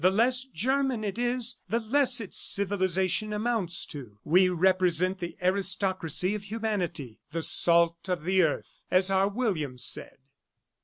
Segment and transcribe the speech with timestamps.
[0.03, 4.17] The less German it is, the less its civilization amounts to.
[4.23, 10.17] We represent 'the aristocracy of humanity,' 'the salt of the earth,' as our William said."